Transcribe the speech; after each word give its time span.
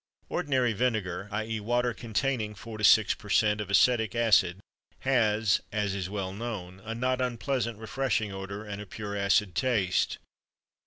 Ordinary 0.29 0.73
vinegar, 0.73 1.29
i.e., 1.31 1.59
water 1.59 1.93
containing 1.93 2.55
four 2.55 2.79
to 2.79 2.83
six 2.83 3.13
per 3.13 3.29
cent 3.29 3.61
of 3.61 3.69
acetic 3.69 4.15
acid, 4.15 4.59
has, 5.01 5.61
as 5.71 5.93
is 5.93 6.09
well 6.09 6.33
known, 6.33 6.81
a 6.83 6.95
not 6.95 7.21
unpleasant 7.21 7.77
refreshing 7.77 8.31
odor 8.31 8.65
and 8.65 8.81
a 8.81 8.87
pure 8.87 9.15
acid 9.15 9.53
taste. 9.53 10.17